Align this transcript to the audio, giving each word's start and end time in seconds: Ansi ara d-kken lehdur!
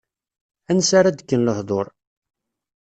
Ansi 0.69 0.93
ara 0.99 1.17
d-kken 1.17 1.43
lehdur! 1.47 1.87